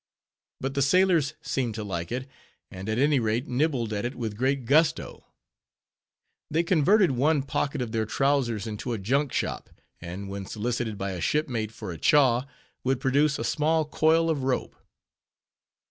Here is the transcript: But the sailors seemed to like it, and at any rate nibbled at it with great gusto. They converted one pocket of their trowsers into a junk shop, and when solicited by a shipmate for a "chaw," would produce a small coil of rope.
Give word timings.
But 0.59 0.73
the 0.73 0.81
sailors 0.81 1.35
seemed 1.43 1.75
to 1.75 1.83
like 1.83 2.11
it, 2.11 2.27
and 2.71 2.89
at 2.89 2.97
any 2.97 3.19
rate 3.19 3.47
nibbled 3.47 3.93
at 3.93 4.03
it 4.03 4.15
with 4.15 4.35
great 4.35 4.65
gusto. 4.65 5.27
They 6.49 6.63
converted 6.63 7.11
one 7.11 7.43
pocket 7.43 7.83
of 7.83 7.91
their 7.91 8.07
trowsers 8.07 8.65
into 8.65 8.93
a 8.93 8.97
junk 8.97 9.31
shop, 9.31 9.69
and 10.01 10.27
when 10.27 10.47
solicited 10.47 10.97
by 10.97 11.11
a 11.11 11.21
shipmate 11.21 11.71
for 11.71 11.91
a 11.91 11.99
"chaw," 11.99 12.45
would 12.83 12.99
produce 12.99 13.37
a 13.37 13.43
small 13.43 13.85
coil 13.85 14.27
of 14.31 14.41
rope. 14.43 14.75